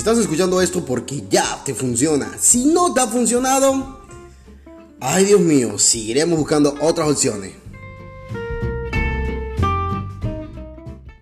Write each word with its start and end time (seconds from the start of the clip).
Si 0.00 0.02
estás 0.02 0.16
escuchando 0.16 0.62
esto 0.62 0.82
porque 0.82 1.24
ya 1.28 1.62
te 1.62 1.74
funciona. 1.74 2.32
Si 2.40 2.64
no 2.64 2.94
te 2.94 3.02
ha 3.02 3.06
funcionado, 3.06 4.00
ay 4.98 5.26
Dios 5.26 5.40
mío, 5.42 5.78
seguiremos 5.78 6.38
buscando 6.38 6.74
otras 6.80 7.10
opciones. 7.10 7.52